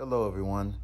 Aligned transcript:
Hello, 0.00 0.26
everyone, 0.26 0.76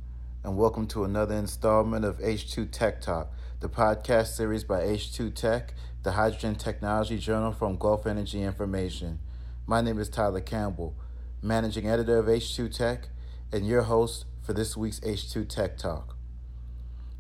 and 0.44 0.58
welcome 0.58 0.86
to 0.88 1.02
another 1.04 1.34
installment 1.34 2.04
of 2.04 2.18
H2 2.18 2.70
Tech 2.70 3.00
Talk, 3.00 3.32
the 3.60 3.68
podcast 3.70 4.36
series 4.36 4.62
by 4.62 4.82
H2 4.82 5.34
Tech, 5.34 5.72
the 6.02 6.12
hydrogen 6.12 6.54
technology 6.54 7.16
journal 7.16 7.50
from 7.50 7.78
Gulf 7.78 8.06
Energy 8.06 8.42
Information. 8.42 9.18
My 9.66 9.80
name 9.80 9.98
is 9.98 10.10
Tyler 10.10 10.42
Campbell, 10.42 10.94
managing 11.40 11.88
editor 11.88 12.18
of 12.18 12.26
H2 12.26 12.76
Tech, 12.76 13.08
and 13.50 13.66
your 13.66 13.84
host 13.84 14.26
for 14.42 14.52
this 14.52 14.76
week's 14.76 15.00
H2 15.00 15.48
Tech 15.48 15.78
Talk. 15.78 16.14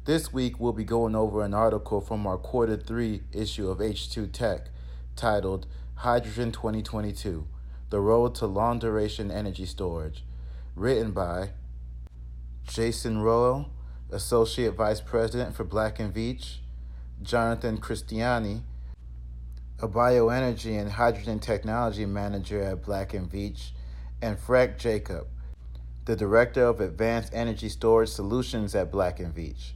This 0.04 0.34
week, 0.34 0.60
we'll 0.60 0.74
be 0.74 0.84
going 0.84 1.16
over 1.16 1.42
an 1.42 1.54
article 1.54 2.02
from 2.02 2.26
our 2.26 2.36
quarter 2.36 2.76
three 2.76 3.22
issue 3.32 3.70
of 3.70 3.78
H2 3.78 4.30
Tech 4.32 4.68
titled 5.16 5.66
Hydrogen 5.94 6.52
2022 6.52 7.46
The 7.88 8.00
Road 8.00 8.34
to 8.34 8.44
Long 8.44 8.80
Duration 8.80 9.30
Energy 9.30 9.64
Storage, 9.64 10.24
written 10.74 11.12
by 11.12 11.52
Jason 12.66 13.22
Roel, 13.22 13.70
Associate 14.10 14.74
Vice 14.74 15.00
President 15.00 15.54
for 15.54 15.64
Black 15.64 15.98
and 15.98 16.12
Veatch, 16.12 16.58
Jonathan 17.22 17.78
Christiani, 17.78 18.62
a 19.80 19.88
bioenergy 19.88 20.78
and 20.78 20.90
hydrogen 20.90 21.38
technology 21.38 22.06
manager 22.06 22.60
at 22.62 22.82
Black 22.82 23.14
and 23.14 23.30
Veatch, 23.30 23.70
and 24.20 24.38
Frank 24.38 24.78
Jacob, 24.78 25.26
the 26.06 26.16
Director 26.16 26.64
of 26.64 26.80
Advanced 26.80 27.32
Energy 27.32 27.68
Storage 27.68 28.08
Solutions 28.08 28.74
at 28.74 28.90
Black 28.90 29.20
and 29.20 29.34
Veatch. 29.34 29.72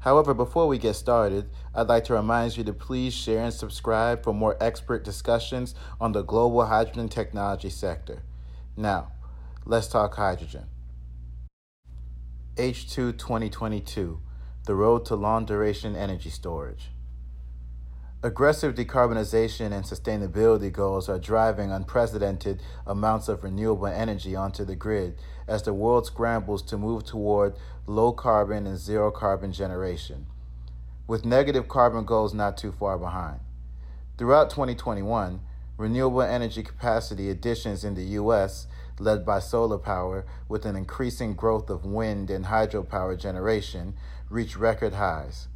However, 0.00 0.34
before 0.34 0.66
we 0.66 0.78
get 0.78 0.94
started, 0.94 1.48
I'd 1.74 1.88
like 1.88 2.04
to 2.04 2.14
remind 2.14 2.56
you 2.56 2.64
to 2.64 2.72
please 2.72 3.14
share 3.14 3.44
and 3.44 3.54
subscribe 3.54 4.24
for 4.24 4.34
more 4.34 4.56
expert 4.60 5.04
discussions 5.04 5.76
on 6.00 6.10
the 6.10 6.22
global 6.22 6.66
hydrogen 6.66 7.08
technology 7.08 7.70
sector. 7.70 8.22
Now, 8.76 9.12
let's 9.64 9.86
talk 9.86 10.16
hydrogen. 10.16 10.66
H2 12.56 13.16
2022 13.16 14.20
The 14.66 14.74
Road 14.74 15.06
to 15.06 15.14
Long 15.14 15.46
Duration 15.46 15.96
Energy 15.96 16.28
Storage. 16.28 16.90
Aggressive 18.22 18.74
decarbonization 18.74 19.72
and 19.72 19.86
sustainability 19.86 20.70
goals 20.70 21.08
are 21.08 21.18
driving 21.18 21.72
unprecedented 21.72 22.62
amounts 22.86 23.28
of 23.28 23.42
renewable 23.42 23.86
energy 23.86 24.36
onto 24.36 24.66
the 24.66 24.76
grid 24.76 25.18
as 25.48 25.62
the 25.62 25.72
world 25.72 26.04
scrambles 26.04 26.60
to 26.64 26.76
move 26.76 27.06
toward 27.06 27.54
low 27.86 28.12
carbon 28.12 28.66
and 28.66 28.76
zero 28.76 29.10
carbon 29.10 29.50
generation, 29.50 30.26
with 31.06 31.24
negative 31.24 31.68
carbon 31.68 32.04
goals 32.04 32.34
not 32.34 32.58
too 32.58 32.70
far 32.70 32.98
behind. 32.98 33.40
Throughout 34.18 34.50
2021, 34.50 35.40
renewable 35.78 36.20
energy 36.20 36.62
capacity 36.62 37.30
additions 37.30 37.82
in 37.82 37.94
the 37.94 38.04
U.S 38.20 38.66
led 39.02 39.26
by 39.26 39.38
solar 39.38 39.78
power, 39.78 40.24
with 40.48 40.64
an 40.64 40.76
increasing 40.76 41.34
growth 41.34 41.68
of 41.68 41.84
wind 41.84 42.30
and 42.30 42.46
hydropower 42.46 43.18
generation, 43.18 43.94
reach 44.30 44.56
record 44.56 44.94
highs. 44.94 45.48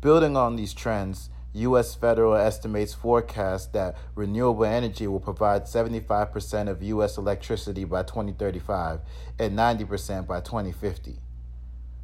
Building 0.00 0.36
on 0.36 0.56
these 0.56 0.72
trends, 0.72 1.30
U.S. 1.54 1.94
federal 1.94 2.34
estimates 2.34 2.94
forecast 2.94 3.72
that 3.72 3.96
renewable 4.14 4.64
energy 4.64 5.06
will 5.06 5.20
provide 5.20 5.64
75% 5.64 6.68
of 6.68 6.82
U.S. 6.82 7.16
electricity 7.16 7.84
by 7.84 8.02
2035 8.02 9.00
and 9.38 9.56
90% 9.56 10.26
by 10.26 10.40
2050. 10.40 11.16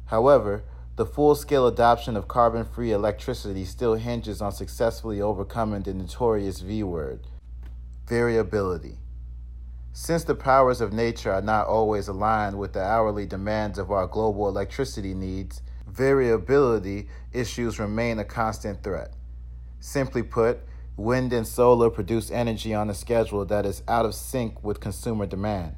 However, 0.05 0.63
the 0.95 1.05
full 1.05 1.35
scale 1.35 1.67
adoption 1.67 2.15
of 2.15 2.27
carbon 2.27 2.65
free 2.65 2.91
electricity 2.91 3.65
still 3.65 3.95
hinges 3.95 4.41
on 4.41 4.51
successfully 4.51 5.21
overcoming 5.21 5.83
the 5.83 5.93
notorious 5.93 6.61
V 6.61 6.83
word 6.83 7.21
variability. 8.11 9.00
Since 9.93 10.23
the 10.23 10.35
powers 10.35 10.79
of 10.79 10.93
nature 10.93 11.33
are 11.33 11.41
not 11.41 11.67
always 11.67 12.07
aligned 12.07 12.57
with 12.57 12.71
the 12.71 12.81
hourly 12.81 13.25
demands 13.25 13.77
of 13.77 13.91
our 13.91 14.07
global 14.07 14.47
electricity 14.47 15.13
needs, 15.13 15.61
variability 15.85 17.09
issues 17.33 17.77
remain 17.77 18.17
a 18.17 18.23
constant 18.23 18.83
threat. 18.83 19.13
Simply 19.81 20.23
put, 20.23 20.59
wind 20.95 21.33
and 21.33 21.45
solar 21.45 21.89
produce 21.89 22.31
energy 22.31 22.73
on 22.73 22.89
a 22.89 22.93
schedule 22.93 23.43
that 23.45 23.65
is 23.65 23.83
out 23.85 24.05
of 24.05 24.15
sync 24.15 24.63
with 24.63 24.79
consumer 24.79 25.25
demand. 25.25 25.75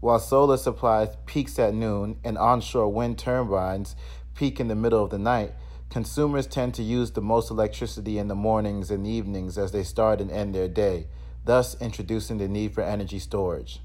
While 0.00 0.18
solar 0.18 0.56
supply 0.56 1.08
peaks 1.26 1.58
at 1.58 1.74
noon 1.74 2.20
and 2.24 2.38
onshore 2.38 2.88
wind 2.88 3.18
turbines 3.18 3.94
peak 4.34 4.60
in 4.60 4.68
the 4.68 4.74
middle 4.74 5.04
of 5.04 5.10
the 5.10 5.18
night, 5.18 5.52
consumers 5.90 6.46
tend 6.46 6.72
to 6.74 6.82
use 6.82 7.10
the 7.10 7.20
most 7.20 7.50
electricity 7.50 8.16
in 8.16 8.28
the 8.28 8.34
mornings 8.34 8.90
and 8.90 9.06
evenings 9.06 9.58
as 9.58 9.72
they 9.72 9.82
start 9.82 10.22
and 10.22 10.30
end 10.30 10.54
their 10.54 10.68
day 10.68 11.06
thus 11.44 11.80
introducing 11.80 12.38
the 12.38 12.48
need 12.48 12.74
for 12.74 12.82
energy 12.82 13.18
storage. 13.18 13.80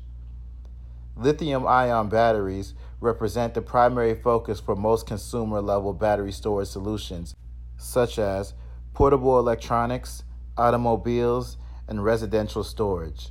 Lithium 1.16 1.66
ion 1.66 2.10
batteries 2.10 2.74
represent 3.02 3.54
the 3.54 3.62
primary 3.62 4.14
focus 4.14 4.60
for 4.60 4.76
most 4.76 5.08
consumer 5.08 5.62
level 5.62 5.94
battery 5.94 6.32
storage 6.32 6.68
solutions, 6.68 7.36
such 7.78 8.20
as 8.20 8.54
portable 8.94 9.40
electronics, 9.40 10.24
automobiles, 10.58 11.58
and 11.88 12.04
residential 12.04 12.64
storage. 12.64 13.30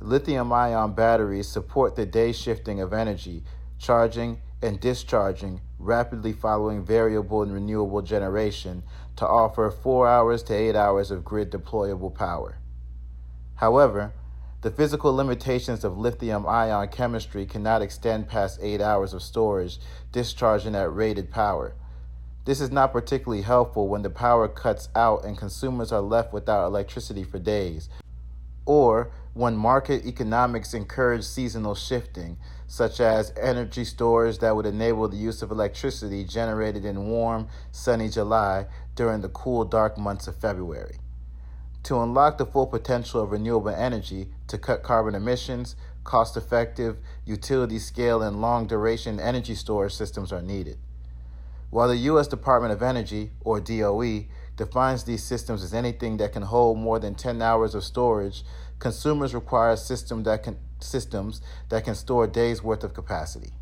Lithium 0.00 0.52
ion 0.52 0.92
batteries 0.92 1.48
support 1.48 1.96
the 1.96 2.06
day 2.06 2.30
shifting 2.30 2.80
of 2.80 2.92
energy, 2.92 3.42
charging 3.78 4.40
and 4.62 4.80
discharging 4.80 5.60
rapidly 5.78 6.32
following 6.32 6.84
variable 6.84 7.42
and 7.42 7.52
renewable 7.52 8.02
generation 8.02 8.82
to 9.16 9.26
offer 9.26 9.70
4 9.70 10.08
hours 10.08 10.42
to 10.44 10.54
8 10.54 10.76
hours 10.76 11.10
of 11.10 11.24
grid 11.24 11.50
deployable 11.50 12.14
power. 12.14 12.58
However, 13.58 14.12
the 14.60 14.70
physical 14.70 15.12
limitations 15.12 15.82
of 15.82 15.98
lithium 15.98 16.46
ion 16.46 16.86
chemistry 16.88 17.44
cannot 17.44 17.82
extend 17.82 18.28
past 18.28 18.60
8 18.62 18.80
hours 18.80 19.12
of 19.12 19.20
storage 19.20 19.80
discharging 20.12 20.76
at 20.76 20.94
rated 20.94 21.32
power. 21.32 21.74
This 22.44 22.60
is 22.60 22.70
not 22.70 22.92
particularly 22.92 23.42
helpful 23.42 23.88
when 23.88 24.02
the 24.02 24.10
power 24.10 24.46
cuts 24.46 24.88
out 24.94 25.24
and 25.24 25.36
consumers 25.36 25.90
are 25.90 26.00
left 26.00 26.32
without 26.32 26.66
electricity 26.66 27.24
for 27.24 27.40
days, 27.40 27.88
or 28.64 29.10
when 29.34 29.56
market 29.56 30.06
economics 30.06 30.72
encourage 30.72 31.24
seasonal 31.24 31.74
shifting, 31.74 32.38
such 32.68 33.00
as 33.00 33.32
energy 33.36 33.84
storage 33.84 34.38
that 34.38 34.54
would 34.54 34.66
enable 34.66 35.08
the 35.08 35.16
use 35.16 35.42
of 35.42 35.50
electricity 35.50 36.22
generated 36.22 36.84
in 36.84 37.08
warm, 37.08 37.48
sunny 37.72 38.08
July 38.08 38.66
during 38.94 39.20
the 39.20 39.28
cool, 39.30 39.64
dark 39.64 39.98
months 39.98 40.28
of 40.28 40.36
February. 40.36 40.98
To 41.88 42.02
unlock 42.02 42.36
the 42.36 42.44
full 42.44 42.66
potential 42.66 43.22
of 43.22 43.32
renewable 43.32 43.70
energy 43.70 44.28
to 44.48 44.58
cut 44.58 44.82
carbon 44.82 45.14
emissions, 45.14 45.74
cost 46.04 46.36
effective, 46.36 46.98
utility 47.24 47.78
scale, 47.78 48.20
and 48.20 48.42
long 48.42 48.66
duration 48.66 49.18
energy 49.18 49.54
storage 49.54 49.94
systems 49.94 50.30
are 50.30 50.42
needed. 50.42 50.76
While 51.70 51.88
the 51.88 51.96
U.S. 51.96 52.28
Department 52.28 52.74
of 52.74 52.82
Energy, 52.82 53.30
or 53.40 53.58
DOE, 53.58 54.26
defines 54.54 55.04
these 55.04 55.24
systems 55.24 55.64
as 55.64 55.72
anything 55.72 56.18
that 56.18 56.34
can 56.34 56.42
hold 56.42 56.76
more 56.76 56.98
than 56.98 57.14
10 57.14 57.40
hours 57.40 57.74
of 57.74 57.82
storage, 57.82 58.44
consumers 58.78 59.32
require 59.32 59.74
system 59.74 60.24
that 60.24 60.42
can, 60.42 60.58
systems 60.80 61.40
that 61.70 61.84
can 61.84 61.94
store 61.94 62.24
a 62.24 62.28
day's 62.28 62.62
worth 62.62 62.84
of 62.84 62.92
capacity. 62.92 63.54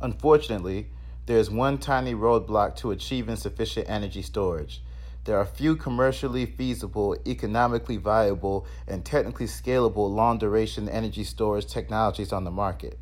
Unfortunately, 0.00 0.86
there 1.26 1.38
is 1.38 1.50
one 1.50 1.78
tiny 1.78 2.14
roadblock 2.14 2.76
to 2.76 2.92
achieving 2.92 3.34
sufficient 3.34 3.90
energy 3.90 4.22
storage 4.22 4.82
there 5.24 5.38
are 5.38 5.46
few 5.46 5.74
commercially 5.74 6.44
feasible, 6.44 7.16
economically 7.26 7.96
viable, 7.96 8.66
and 8.86 9.04
technically 9.04 9.46
scalable 9.46 10.14
long 10.14 10.38
duration 10.38 10.88
energy 10.88 11.24
storage 11.24 11.66
technologies 11.66 12.32
on 12.32 12.44
the 12.44 12.50
market. 12.50 12.98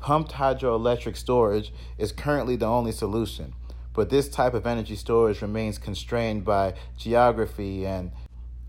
Pumped 0.00 0.32
hydroelectric 0.32 1.16
storage 1.16 1.72
is 1.96 2.10
currently 2.10 2.56
the 2.56 2.66
only 2.66 2.90
solution, 2.90 3.54
but 3.92 4.10
this 4.10 4.28
type 4.28 4.52
of 4.52 4.66
energy 4.66 4.96
storage 4.96 5.40
remains 5.40 5.78
constrained 5.78 6.44
by 6.44 6.74
geography 6.96 7.86
and 7.86 8.10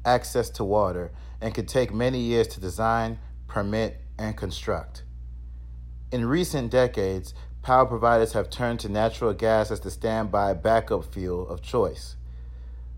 access 0.06 0.52
to 0.52 0.63
water 0.63 1.12
and 1.41 1.56
could 1.56 1.67
take 1.67 1.91
many 1.91 2.19
years 2.19 2.47
to 2.47 2.62
design, 2.62 3.17
permit, 3.47 4.00
and 4.19 4.38
construct. 4.38 5.03
In 6.12 6.23
recent 6.25 6.72
decades, 6.72 7.34
power 7.64 7.87
providers 7.87 8.34
have 8.34 8.52
turned 8.52 8.79
to 8.82 8.90
natural 8.90 9.34
gas 9.34 9.72
as 9.72 9.79
the 9.79 9.90
standby 9.90 10.53
backup 10.53 11.03
fuel 11.03 11.49
of 11.49 11.64
choice. 11.64 12.16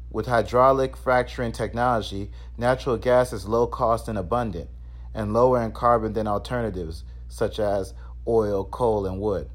With 0.09 0.27
hydraulic 0.27 0.95
fracturing 0.95 1.51
technology, 1.51 2.31
natural 2.57 2.97
gas 2.97 3.33
is 3.33 3.47
low 3.47 3.67
cost 3.67 4.07
and 4.07 4.17
abundant, 4.17 4.69
and 5.13 5.33
lower 5.33 5.61
in 5.61 5.71
carbon 5.71 6.13
than 6.13 6.27
alternatives 6.27 7.03
such 7.27 7.59
as 7.59 7.93
oil, 8.27 8.63
coal, 8.65 9.05
and 9.05 9.19
wood. 9.19 9.49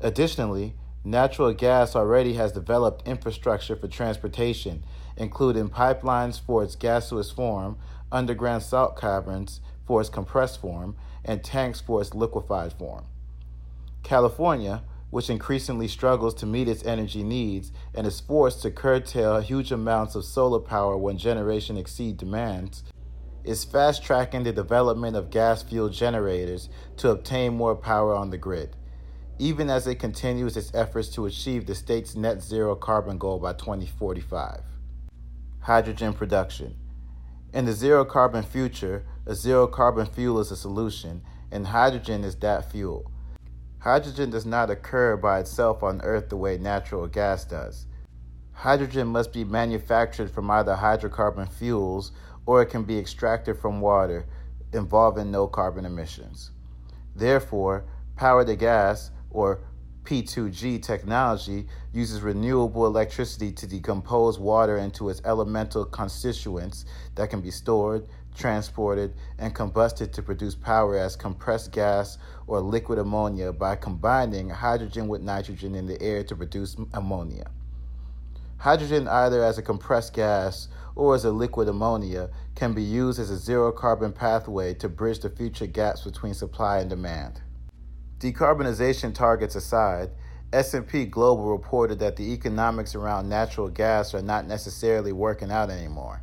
Additionally, 0.00 0.74
natural 1.04 1.52
gas 1.52 1.96
already 1.96 2.34
has 2.34 2.52
developed 2.52 3.06
infrastructure 3.08 3.76
for 3.76 3.88
transportation, 3.88 4.84
including 5.16 5.68
pipelines 5.68 6.40
for 6.40 6.62
its 6.62 6.76
gaseous 6.76 7.30
form, 7.30 7.78
underground 8.12 8.62
salt 8.62 8.98
caverns 8.98 9.60
for 9.86 10.00
its 10.00 10.10
compressed 10.10 10.60
form, 10.60 10.96
and 11.24 11.42
tanks 11.42 11.80
for 11.80 12.00
its 12.00 12.14
liquefied 12.14 12.72
form. 12.72 13.04
California, 14.02 14.82
which 15.10 15.30
increasingly 15.30 15.88
struggles 15.88 16.34
to 16.34 16.46
meet 16.46 16.68
its 16.68 16.84
energy 16.84 17.22
needs 17.22 17.72
and 17.94 18.06
is 18.06 18.20
forced 18.20 18.62
to 18.62 18.70
curtail 18.70 19.40
huge 19.40 19.72
amounts 19.72 20.14
of 20.14 20.24
solar 20.24 20.60
power 20.60 20.96
when 20.96 21.16
generation 21.16 21.76
exceeds 21.76 22.18
demands, 22.18 22.84
is 23.44 23.64
fast 23.64 24.02
tracking 24.02 24.42
the 24.42 24.52
development 24.52 25.16
of 25.16 25.30
gas 25.30 25.62
fueled 25.62 25.92
generators 25.92 26.68
to 26.96 27.08
obtain 27.10 27.56
more 27.56 27.74
power 27.74 28.14
on 28.14 28.30
the 28.30 28.38
grid. 28.38 28.76
even 29.38 29.70
as 29.70 29.86
it 29.86 30.00
continues 30.00 30.56
its 30.56 30.74
efforts 30.74 31.08
to 31.10 31.26
achieve 31.26 31.64
the 31.66 31.74
state's 31.74 32.16
net 32.16 32.42
zero 32.42 32.74
carbon 32.74 33.16
goal 33.18 33.38
by 33.38 33.52
2045. 33.52 34.60
Hydrogen 35.60 36.12
production. 36.12 36.74
In 37.54 37.64
the 37.64 37.72
zero 37.72 38.04
carbon 38.04 38.42
future, 38.42 39.04
a 39.26 39.34
zero 39.34 39.66
carbon 39.68 40.06
fuel 40.06 40.40
is 40.40 40.50
a 40.50 40.56
solution, 40.56 41.22
and 41.52 41.68
hydrogen 41.68 42.24
is 42.24 42.34
that 42.36 42.70
fuel. 42.70 43.10
Hydrogen 43.80 44.30
does 44.30 44.44
not 44.44 44.70
occur 44.70 45.16
by 45.16 45.38
itself 45.38 45.82
on 45.82 46.00
Earth 46.02 46.28
the 46.28 46.36
way 46.36 46.58
natural 46.58 47.06
gas 47.06 47.44
does. 47.44 47.86
Hydrogen 48.52 49.06
must 49.06 49.32
be 49.32 49.44
manufactured 49.44 50.30
from 50.30 50.50
either 50.50 50.74
hydrocarbon 50.74 51.48
fuels 51.48 52.10
or 52.44 52.62
it 52.62 52.66
can 52.66 52.82
be 52.82 52.98
extracted 52.98 53.56
from 53.56 53.80
water, 53.80 54.26
involving 54.72 55.30
no 55.30 55.46
carbon 55.46 55.84
emissions. 55.84 56.50
Therefore, 57.14 57.84
power 58.16 58.44
to 58.44 58.56
gas, 58.56 59.10
or 59.30 59.60
P2G 60.02 60.82
technology, 60.82 61.66
uses 61.92 62.22
renewable 62.22 62.86
electricity 62.86 63.52
to 63.52 63.66
decompose 63.66 64.38
water 64.38 64.78
into 64.78 65.08
its 65.08 65.20
elemental 65.24 65.84
constituents 65.84 66.84
that 67.14 67.30
can 67.30 67.40
be 67.40 67.50
stored, 67.50 68.08
transported, 68.38 69.12
and 69.38 69.54
combusted 69.54 70.12
to 70.12 70.22
produce 70.22 70.54
power 70.54 70.96
as 70.96 71.16
compressed 71.16 71.72
gas 71.72 72.16
or 72.46 72.60
liquid 72.60 72.98
ammonia 72.98 73.52
by 73.52 73.76
combining 73.76 74.48
hydrogen 74.48 75.08
with 75.08 75.20
nitrogen 75.20 75.74
in 75.74 75.86
the 75.86 76.00
air 76.00 76.22
to 76.24 76.36
produce 76.36 76.76
ammonia. 76.94 77.50
Hydrogen, 78.58 79.06
either 79.06 79.44
as 79.44 79.58
a 79.58 79.62
compressed 79.62 80.14
gas 80.14 80.68
or 80.96 81.14
as 81.14 81.24
a 81.24 81.30
liquid 81.30 81.68
ammonia, 81.68 82.30
can 82.54 82.74
be 82.74 82.82
used 82.82 83.20
as 83.20 83.30
a 83.30 83.36
zero 83.36 83.70
carbon 83.70 84.12
pathway 84.12 84.74
to 84.74 84.88
bridge 84.88 85.20
the 85.20 85.30
future 85.30 85.66
gaps 85.66 86.02
between 86.02 86.34
supply 86.34 86.78
and 86.78 86.90
demand. 86.90 87.40
Decarbonization 88.18 89.14
targets 89.14 89.54
aside, 89.54 90.10
S&P 90.52 91.04
Global 91.04 91.52
reported 91.52 91.98
that 92.00 92.16
the 92.16 92.32
economics 92.32 92.94
around 92.94 93.28
natural 93.28 93.68
gas 93.68 94.14
are 94.14 94.22
not 94.22 94.46
necessarily 94.46 95.12
working 95.12 95.52
out 95.52 95.70
anymore. 95.70 96.22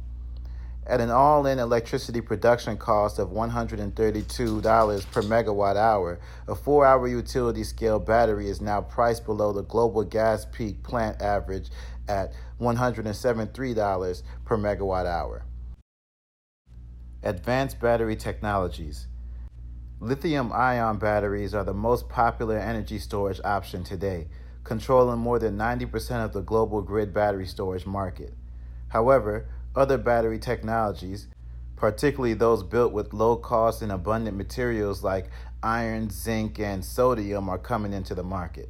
At 0.87 1.01
an 1.01 1.09
all 1.09 1.47
in 1.47 1.57
electricity 1.57 2.21
production 2.21 2.77
cost 2.77 3.17
of 3.17 3.29
$132 3.29 5.11
per 5.11 5.21
megawatt 5.23 5.77
hour, 5.77 6.19
a 6.47 6.53
four 6.53 6.85
hour 6.85 7.07
utility 7.07 7.63
scale 7.63 7.97
battery 7.97 8.49
is 8.49 8.61
now 8.61 8.81
priced 8.81 9.25
below 9.25 9.51
the 9.51 9.63
global 9.63 10.03
gas 10.03 10.45
peak 10.45 10.83
plant 10.83 11.23
average 11.23 11.69
at 12.07 12.33
$173 12.61 14.23
per 14.45 14.57
megawatt 14.57 15.07
hour. 15.07 15.43
Advanced 17.23 17.79
battery 17.79 18.15
technologies. 18.15 19.07
Lithium 19.99 20.51
ion 20.53 20.99
batteries 20.99 21.55
are 21.55 21.63
the 21.63 21.73
most 21.73 22.07
popular 22.09 22.59
energy 22.59 22.99
storage 22.99 23.41
option 23.43 23.83
today, 23.83 24.27
controlling 24.63 25.17
more 25.17 25.39
than 25.39 25.57
90% 25.57 26.23
of 26.23 26.33
the 26.33 26.41
global 26.41 26.83
grid 26.83 27.11
battery 27.11 27.47
storage 27.47 27.87
market. 27.87 28.35
However, 28.89 29.47
other 29.75 29.97
battery 29.97 30.39
technologies, 30.39 31.27
particularly 31.75 32.33
those 32.33 32.63
built 32.63 32.93
with 32.93 33.13
low 33.13 33.35
cost 33.35 33.81
and 33.81 33.91
abundant 33.91 34.37
materials 34.37 35.03
like 35.03 35.29
iron, 35.61 36.09
zinc, 36.09 36.59
and 36.59 36.83
sodium, 36.83 37.49
are 37.49 37.57
coming 37.57 37.93
into 37.93 38.15
the 38.15 38.23
market. 38.23 38.69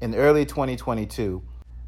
In 0.00 0.14
early 0.14 0.44
2022, 0.44 1.42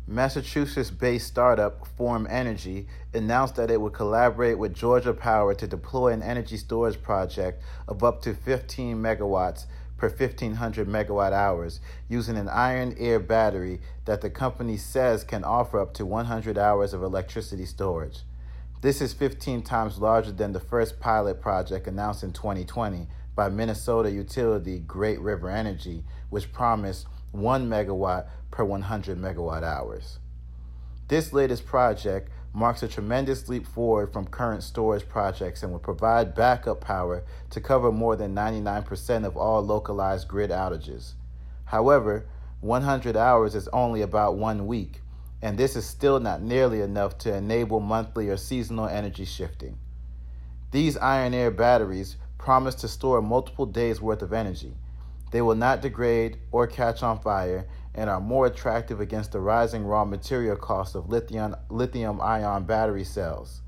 Massachusetts 0.07 0.91
based 0.91 1.27
startup 1.27 1.87
Form 1.97 2.27
Energy 2.29 2.87
announced 3.15 3.57
that 3.57 3.71
it 3.71 3.81
would 3.81 3.95
collaborate 3.95 4.59
with 4.59 4.75
Georgia 4.75 5.15
Power 5.15 5.55
to 5.55 5.67
deploy 5.67 6.13
an 6.13 6.23
energy 6.23 6.59
storage 6.59 7.01
project 7.03 7.63
of 7.89 8.05
up 8.05 8.21
to 8.23 8.35
15 8.35 8.99
megawatts 8.99 9.65
per 10.05 10.11
1500 10.11 10.87
megawatt 10.87 11.33
hours 11.33 11.81
using 12.11 12.37
an 12.37 12.47
iron 12.51 12.95
air 12.99 13.19
battery 13.19 13.81
that 14.05 14.21
the 14.21 14.29
company 14.29 14.77
says 14.77 15.25
can 15.25 15.43
offer 15.43 15.81
up 15.81 15.95
to 15.95 16.05
100 16.05 16.59
hours 16.59 16.93
of 16.93 17.03
electricity 17.03 17.65
storage. 17.65 18.19
This 18.83 19.01
is 19.01 19.15
15 19.15 19.63
times 19.63 19.99
larger 19.99 20.31
than 20.31 20.53
the 20.53 20.61
first 20.61 21.01
pilot 21.01 21.41
project 21.41 21.87
announced 21.87 22.23
in 22.23 22.35
2020 22.35 23.07
by 23.35 23.49
Minnesota 23.49 24.11
utility 24.11 24.79
Great 24.81 25.19
River 25.21 25.49
Energy, 25.49 26.05
which 26.29 26.53
promised 26.53 27.07
1 27.33 27.67
megawatt 27.67 28.27
per 28.51 28.63
100 28.63 29.17
megawatt 29.17 29.63
hours. 29.63 30.19
This 31.09 31.33
latest 31.33 31.65
project 31.65 32.29
marks 32.55 32.85
a 32.85 32.89
tremendous 32.89 33.49
leap 33.49 33.67
forward 33.67 34.13
from 34.13 34.29
current 34.29 34.63
storage 34.63 35.09
projects 35.09 35.65
and 35.65 35.73
will 35.73 35.81
provide 35.81 36.37
backup 36.37 36.81
power 36.81 37.25
to 37.51 37.61
cover 37.61 37.91
more 37.91 38.15
than 38.15 38.35
99% 38.35 39.27
of 39.27 39.37
all 39.37 39.61
localized 39.61 40.29
grid 40.29 40.51
outages. 40.51 41.15
However, 41.65 42.27
100 42.61 43.17
hours 43.17 43.57
is 43.57 43.69
only 43.69 44.03
about 44.03 44.37
one 44.37 44.69
week, 44.69 45.03
and 45.43 45.59
this 45.59 45.75
is 45.75 45.85
still 45.85 46.21
not 46.21 46.43
nearly 46.43 46.81
enough 46.81 47.19
to 47.19 47.35
enable 47.35 47.81
monthly 47.81 48.29
or 48.29 48.37
seasonal 48.37 48.87
energy 48.87 49.25
shifting. 49.25 49.77
These 50.71 50.97
iron 50.97 51.35
air 51.35 51.51
batteries 51.51 52.17
promise 52.39 52.77
to 52.77 52.89
store 52.89 53.21
multiple 53.21 53.67
days' 53.67 54.01
worth 54.01 54.23
of 54.23 54.33
energy. 54.33 54.75
They 55.33 55.43
will 55.43 55.57
not 55.57 55.83
degrade 55.83 56.39
or 56.53 56.69
catch 56.69 57.03
on 57.03 57.19
fire 57.19 57.67
and 57.95 58.11
are 58.11 58.21
more 58.21 58.47
attractive 58.47 59.01
against 59.01 59.33
the 59.33 59.41
rising 59.41 59.85
raw 59.85 60.05
material 60.05 60.57
cost 60.57 60.95
of 60.95 61.09
lithium, 61.09 61.55
lithium 61.69 62.21
ion 62.21 62.65
battery 62.65 63.05
cells. 63.05 63.61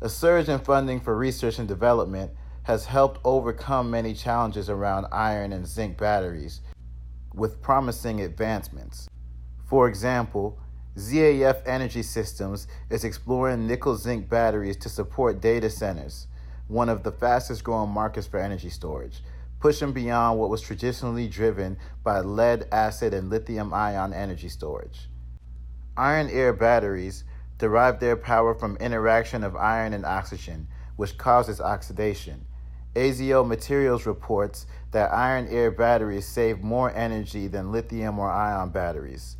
A 0.00 0.08
surge 0.08 0.48
in 0.48 0.60
funding 0.60 1.00
for 1.00 1.16
research 1.16 1.58
and 1.58 1.68
development 1.68 2.30
has 2.62 2.86
helped 2.86 3.20
overcome 3.24 3.90
many 3.90 4.14
challenges 4.14 4.70
around 4.70 5.06
iron 5.12 5.52
and 5.52 5.66
zinc 5.66 5.98
batteries 5.98 6.60
with 7.34 7.60
promising 7.60 8.20
advancements. 8.20 9.08
For 9.66 9.88
example, 9.88 10.58
ZAF 10.96 11.62
Energy 11.66 12.02
Systems 12.02 12.66
is 12.88 13.04
exploring 13.04 13.66
nickel 13.66 13.96
zinc 13.96 14.28
batteries 14.28 14.76
to 14.78 14.88
support 14.88 15.40
data 15.40 15.70
centers, 15.70 16.26
one 16.66 16.88
of 16.88 17.02
the 17.02 17.12
fastest 17.12 17.62
growing 17.62 17.90
markets 17.90 18.26
for 18.26 18.40
energy 18.40 18.70
storage 18.70 19.22
pushing 19.60 19.92
beyond 19.92 20.38
what 20.38 20.48
was 20.48 20.62
traditionally 20.62 21.28
driven 21.28 21.76
by 22.02 22.20
lead 22.20 22.66
acid 22.72 23.12
and 23.14 23.28
lithium 23.28 23.72
ion 23.72 24.12
energy 24.12 24.48
storage. 24.48 25.08
Iron 25.96 26.28
air 26.30 26.52
batteries 26.54 27.24
derive 27.58 28.00
their 28.00 28.16
power 28.16 28.54
from 28.54 28.76
interaction 28.78 29.44
of 29.44 29.54
iron 29.54 29.92
and 29.92 30.06
oxygen, 30.06 30.66
which 30.96 31.18
causes 31.18 31.60
oxidation. 31.60 32.46
AZO 32.96 33.44
Materials 33.44 34.06
reports 34.06 34.66
that 34.92 35.12
iron 35.12 35.46
air 35.48 35.70
batteries 35.70 36.26
save 36.26 36.62
more 36.62 36.90
energy 36.92 37.46
than 37.46 37.70
lithium 37.70 38.18
or 38.18 38.30
ion 38.30 38.70
batteries. 38.70 39.36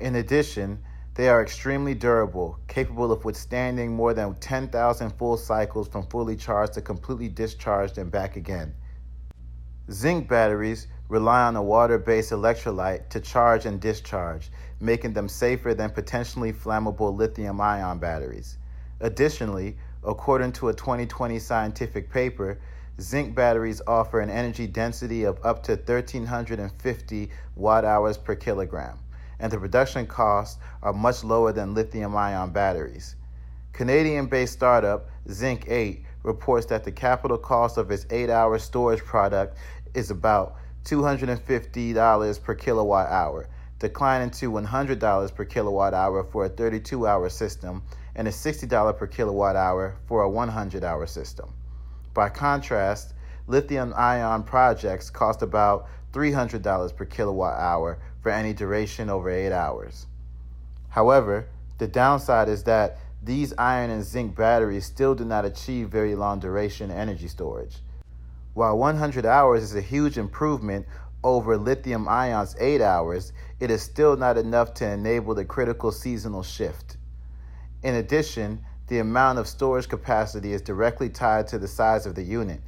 In 0.00 0.16
addition, 0.16 0.82
they 1.14 1.28
are 1.28 1.40
extremely 1.40 1.94
durable, 1.94 2.58
capable 2.68 3.10
of 3.12 3.24
withstanding 3.24 3.94
more 3.94 4.12
than 4.12 4.34
10,000 4.34 5.10
full 5.12 5.38
cycles 5.38 5.88
from 5.88 6.06
fully 6.08 6.36
charged 6.36 6.74
to 6.74 6.82
completely 6.82 7.28
discharged 7.28 7.96
and 7.96 8.10
back 8.10 8.36
again. 8.36 8.74
Zinc 9.90 10.26
batteries 10.26 10.88
rely 11.08 11.42
on 11.42 11.54
a 11.54 11.62
water 11.62 11.96
based 11.96 12.32
electrolyte 12.32 13.08
to 13.10 13.20
charge 13.20 13.66
and 13.66 13.80
discharge, 13.80 14.50
making 14.80 15.12
them 15.12 15.28
safer 15.28 15.74
than 15.74 15.90
potentially 15.90 16.52
flammable 16.52 17.16
lithium 17.16 17.60
ion 17.60 18.00
batteries. 18.00 18.58
Additionally, 19.00 19.76
according 20.02 20.50
to 20.52 20.68
a 20.68 20.74
2020 20.74 21.38
scientific 21.38 22.10
paper, 22.10 22.58
zinc 23.00 23.36
batteries 23.36 23.80
offer 23.86 24.20
an 24.20 24.30
energy 24.30 24.66
density 24.66 25.22
of 25.22 25.38
up 25.44 25.62
to 25.62 25.72
1350 25.72 27.30
watt 27.54 27.84
hours 27.84 28.18
per 28.18 28.34
kilogram, 28.34 28.98
and 29.38 29.52
the 29.52 29.58
production 29.58 30.04
costs 30.04 30.58
are 30.82 30.92
much 30.92 31.22
lower 31.22 31.52
than 31.52 31.74
lithium 31.74 32.16
ion 32.16 32.50
batteries. 32.50 33.14
Canadian 33.72 34.26
based 34.26 34.54
startup 34.54 35.10
Zinc 35.30 35.66
8 35.68 36.02
reports 36.22 36.66
that 36.66 36.82
the 36.84 36.92
capital 36.92 37.36
cost 37.36 37.76
of 37.76 37.90
its 37.90 38.06
8 38.10 38.30
hour 38.30 38.58
storage 38.58 39.04
product 39.04 39.58
is 39.96 40.10
about 40.10 40.56
$250 40.84 42.42
per 42.42 42.54
kilowatt 42.54 43.10
hour, 43.10 43.48
declining 43.78 44.30
to 44.30 44.50
$100 44.50 45.34
per 45.34 45.44
kilowatt 45.44 45.94
hour 45.94 46.22
for 46.24 46.44
a 46.44 46.48
32 46.48 47.06
hour 47.06 47.28
system 47.28 47.82
and 48.14 48.28
a 48.28 48.30
$60 48.30 48.96
per 48.96 49.06
kilowatt 49.06 49.56
hour 49.56 49.96
for 50.06 50.22
a 50.22 50.30
100 50.30 50.84
hour 50.84 51.06
system. 51.06 51.52
By 52.14 52.28
contrast, 52.28 53.14
lithium 53.46 53.92
ion 53.96 54.44
projects 54.44 55.10
cost 55.10 55.42
about 55.42 55.88
$300 56.12 56.96
per 56.96 57.04
kilowatt 57.04 57.58
hour 57.58 57.98
for 58.22 58.30
any 58.30 58.52
duration 58.54 59.10
over 59.10 59.28
8 59.28 59.52
hours. 59.52 60.06
However, 60.88 61.46
the 61.78 61.86
downside 61.86 62.48
is 62.48 62.62
that 62.64 62.98
these 63.22 63.52
iron 63.58 63.90
and 63.90 64.04
zinc 64.04 64.36
batteries 64.36 64.86
still 64.86 65.14
do 65.14 65.24
not 65.24 65.44
achieve 65.44 65.88
very 65.88 66.14
long 66.14 66.38
duration 66.38 66.90
energy 66.90 67.28
storage. 67.28 67.78
While 68.56 68.78
100 68.78 69.26
hours 69.26 69.62
is 69.62 69.74
a 69.74 69.82
huge 69.82 70.16
improvement 70.16 70.86
over 71.22 71.58
lithium 71.58 72.08
ion's 72.08 72.56
8 72.58 72.80
hours, 72.80 73.34
it 73.60 73.70
is 73.70 73.82
still 73.82 74.16
not 74.16 74.38
enough 74.38 74.72
to 74.74 74.90
enable 74.90 75.34
the 75.34 75.44
critical 75.44 75.92
seasonal 75.92 76.42
shift. 76.42 76.96
In 77.82 77.96
addition, 77.96 78.64
the 78.86 79.00
amount 79.00 79.38
of 79.38 79.46
storage 79.46 79.90
capacity 79.90 80.54
is 80.54 80.62
directly 80.62 81.10
tied 81.10 81.48
to 81.48 81.58
the 81.58 81.68
size 81.68 82.06
of 82.06 82.14
the 82.14 82.22
unit. 82.22 82.62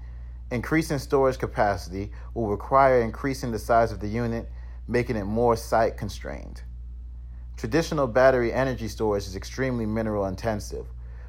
Increasing 0.51 0.99
storage 0.99 1.39
capacity 1.39 2.13
will 2.35 2.49
require 2.49 3.01
increasing 3.01 3.51
the 3.51 3.59
size 3.59 3.91
of 3.91 3.99
the 3.99 4.09
unit, 4.09 4.47
making 4.89 5.17
it 5.17 5.25
more 5.25 5.57
site 5.57 5.97
constrained. 5.97 6.61
Traditional 7.57 8.07
battery 8.07 8.53
energy 8.53 8.89
storage 8.89 9.27
is 9.27 9.37
extremely 9.37 9.87
mineral 9.87 10.27
intensive. 10.27 10.87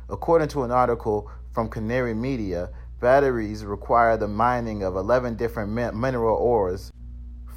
According 0.09 0.49
to 0.49 0.63
an 0.63 0.71
article 0.71 1.31
from 1.53 1.69
Canary 1.69 2.13
Media, 2.13 2.71
batteries 3.00 3.63
require 3.63 4.18
the 4.18 4.27
mining 4.27 4.84
of 4.84 4.96
11 4.96 5.36
different 5.36 5.72
mineral 5.72 6.38
ores, 6.38 6.91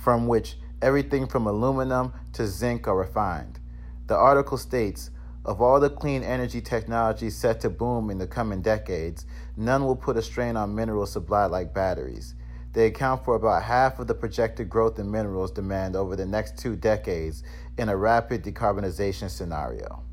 from 0.02 0.26
which 0.26 0.56
everything 0.80 1.26
from 1.26 1.46
aluminum 1.46 2.12
to 2.32 2.46
zinc 2.46 2.88
are 2.88 2.96
refined. 2.96 3.60
The 4.06 4.16
article 4.16 4.58
states 4.58 5.10
of 5.44 5.60
all 5.60 5.80
the 5.80 5.90
clean 5.90 6.22
energy 6.22 6.60
technologies 6.60 7.36
set 7.36 7.60
to 7.60 7.70
boom 7.70 8.10
in 8.10 8.18
the 8.18 8.26
coming 8.26 8.62
decades, 8.62 9.26
none 9.56 9.84
will 9.84 9.96
put 9.96 10.16
a 10.16 10.22
strain 10.22 10.56
on 10.56 10.74
mineral 10.74 11.06
supply 11.06 11.46
like 11.46 11.74
batteries. 11.74 12.34
They 12.72 12.86
account 12.86 13.24
for 13.24 13.34
about 13.34 13.64
half 13.64 13.98
of 13.98 14.06
the 14.06 14.14
projected 14.14 14.70
growth 14.70 14.98
in 14.98 15.10
minerals 15.10 15.50
demand 15.50 15.96
over 15.96 16.16
the 16.16 16.24
next 16.24 16.58
two 16.58 16.76
decades 16.76 17.42
in 17.76 17.88
a 17.88 17.96
rapid 17.96 18.44
decarbonization 18.44 19.28
scenario. 19.28 20.04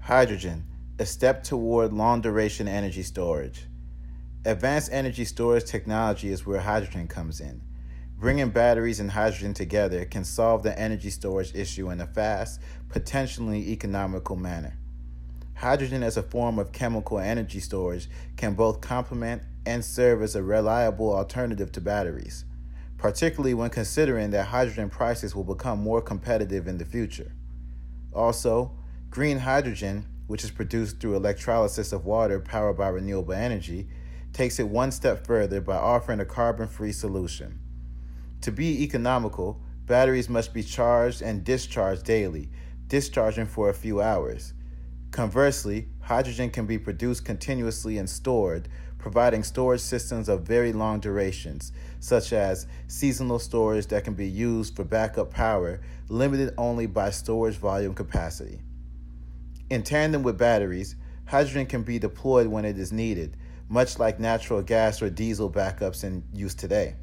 Hydrogen, 0.00 0.64
a 0.96 1.04
step 1.04 1.42
toward 1.42 1.92
long 1.92 2.20
duration 2.20 2.68
energy 2.68 3.02
storage. 3.02 3.66
Advanced 4.44 4.90
energy 4.92 5.24
storage 5.24 5.64
technology 5.64 6.30
is 6.30 6.46
where 6.46 6.60
hydrogen 6.60 7.08
comes 7.08 7.40
in. 7.40 7.60
Bringing 8.16 8.50
batteries 8.50 9.00
and 9.00 9.10
hydrogen 9.10 9.54
together 9.54 10.04
can 10.04 10.24
solve 10.24 10.62
the 10.62 10.78
energy 10.78 11.10
storage 11.10 11.52
issue 11.52 11.90
in 11.90 12.00
a 12.00 12.06
fast, 12.06 12.60
potentially 12.90 13.72
economical 13.72 14.36
manner. 14.36 14.78
Hydrogen 15.56 16.04
as 16.04 16.16
a 16.16 16.22
form 16.22 16.60
of 16.60 16.70
chemical 16.70 17.18
energy 17.18 17.58
storage 17.58 18.08
can 18.36 18.54
both 18.54 18.80
complement 18.80 19.42
and 19.66 19.84
serve 19.84 20.22
as 20.22 20.36
a 20.36 20.44
reliable 20.44 21.12
alternative 21.12 21.72
to 21.72 21.80
batteries, 21.80 22.44
particularly 22.98 23.54
when 23.54 23.70
considering 23.70 24.30
that 24.30 24.46
hydrogen 24.46 24.90
prices 24.90 25.34
will 25.34 25.42
become 25.42 25.80
more 25.80 26.00
competitive 26.00 26.68
in 26.68 26.78
the 26.78 26.84
future. 26.84 27.32
Also, 28.12 28.70
green 29.10 29.38
hydrogen, 29.40 30.06
which 30.26 30.44
is 30.44 30.50
produced 30.50 31.00
through 31.00 31.16
electrolysis 31.16 31.92
of 31.92 32.04
water 32.04 32.40
powered 32.40 32.76
by 32.76 32.88
renewable 32.88 33.34
energy, 33.34 33.88
takes 34.32 34.58
it 34.58 34.68
one 34.68 34.90
step 34.90 35.26
further 35.26 35.60
by 35.60 35.76
offering 35.76 36.20
a 36.20 36.24
carbon 36.24 36.66
free 36.66 36.92
solution. 36.92 37.58
To 38.40 38.50
be 38.52 38.82
economical, 38.82 39.60
batteries 39.86 40.28
must 40.28 40.52
be 40.52 40.62
charged 40.62 41.22
and 41.22 41.44
discharged 41.44 42.04
daily, 42.04 42.50
discharging 42.88 43.46
for 43.46 43.68
a 43.68 43.74
few 43.74 44.00
hours. 44.00 44.52
Conversely, 45.10 45.88
hydrogen 46.00 46.50
can 46.50 46.66
be 46.66 46.78
produced 46.78 47.24
continuously 47.24 47.98
and 47.98 48.10
stored, 48.10 48.68
providing 48.98 49.42
storage 49.42 49.80
systems 49.80 50.28
of 50.28 50.42
very 50.42 50.72
long 50.72 50.98
durations, 50.98 51.72
such 52.00 52.32
as 52.32 52.66
seasonal 52.88 53.38
storage 53.38 53.86
that 53.86 54.02
can 54.02 54.14
be 54.14 54.26
used 54.26 54.74
for 54.74 54.82
backup 54.82 55.30
power, 55.30 55.80
limited 56.08 56.52
only 56.58 56.86
by 56.86 57.10
storage 57.10 57.56
volume 57.56 57.94
capacity. 57.94 58.60
In 59.70 59.82
tandem 59.82 60.22
with 60.22 60.36
batteries, 60.36 60.94
hydrogen 61.26 61.64
can 61.64 61.82
be 61.82 61.98
deployed 61.98 62.46
when 62.46 62.66
it 62.66 62.78
is 62.78 62.92
needed, 62.92 63.36
much 63.68 63.98
like 63.98 64.20
natural 64.20 64.62
gas 64.62 65.00
or 65.00 65.08
diesel 65.08 65.50
backups 65.50 66.04
in 66.04 66.22
use 66.34 66.54
today. 66.54 66.96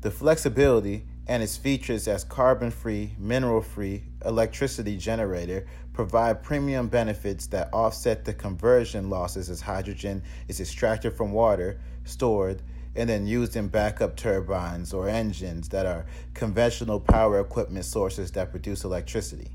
The 0.00 0.10
flexibility 0.10 1.06
and 1.28 1.40
its 1.40 1.56
features 1.56 2.08
as 2.08 2.24
carbon 2.24 2.72
free, 2.72 3.14
mineral 3.16 3.62
free 3.62 4.02
electricity 4.24 4.96
generator 4.96 5.64
provide 5.92 6.42
premium 6.42 6.88
benefits 6.88 7.46
that 7.46 7.68
offset 7.72 8.24
the 8.24 8.34
conversion 8.34 9.08
losses 9.08 9.48
as 9.48 9.60
hydrogen 9.60 10.20
is 10.48 10.60
extracted 10.60 11.16
from 11.16 11.30
water, 11.30 11.80
stored, 12.02 12.60
and 12.96 13.08
then 13.08 13.24
used 13.24 13.54
in 13.54 13.68
backup 13.68 14.16
turbines 14.16 14.92
or 14.92 15.08
engines 15.08 15.68
that 15.68 15.86
are 15.86 16.06
conventional 16.34 16.98
power 16.98 17.38
equipment 17.38 17.84
sources 17.84 18.32
that 18.32 18.50
produce 18.50 18.82
electricity. 18.82 19.52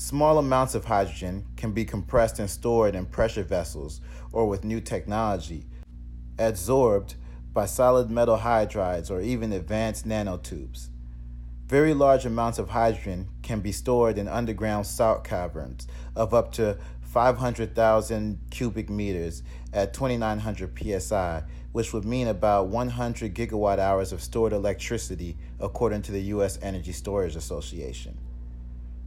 Small 0.00 0.38
amounts 0.38 0.74
of 0.74 0.86
hydrogen 0.86 1.44
can 1.58 1.72
be 1.72 1.84
compressed 1.84 2.38
and 2.38 2.48
stored 2.48 2.94
in 2.94 3.04
pressure 3.04 3.42
vessels 3.42 4.00
or 4.32 4.48
with 4.48 4.64
new 4.64 4.80
technology, 4.80 5.66
adsorbed 6.38 7.16
by 7.52 7.66
solid 7.66 8.10
metal 8.10 8.38
hydrides 8.38 9.10
or 9.10 9.20
even 9.20 9.52
advanced 9.52 10.08
nanotubes. 10.08 10.88
Very 11.66 11.92
large 11.92 12.24
amounts 12.24 12.58
of 12.58 12.70
hydrogen 12.70 13.28
can 13.42 13.60
be 13.60 13.72
stored 13.72 14.16
in 14.16 14.26
underground 14.26 14.86
salt 14.86 15.22
caverns 15.22 15.86
of 16.16 16.32
up 16.32 16.50
to 16.52 16.78
500,000 17.02 18.38
cubic 18.50 18.88
meters 18.88 19.42
at 19.74 19.92
2900 19.92 21.02
psi, 21.02 21.42
which 21.72 21.92
would 21.92 22.06
mean 22.06 22.26
about 22.26 22.68
100 22.68 23.34
gigawatt 23.34 23.78
hours 23.78 24.12
of 24.12 24.22
stored 24.22 24.54
electricity, 24.54 25.36
according 25.60 26.00
to 26.00 26.10
the 26.10 26.22
U.S. 26.22 26.58
Energy 26.62 26.92
Storage 26.92 27.36
Association. 27.36 28.16